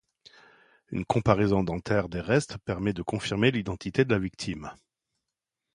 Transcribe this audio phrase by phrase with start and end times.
[0.89, 4.71] Une comparaison dentaires des restes permet de confirmer l'identité de la victime.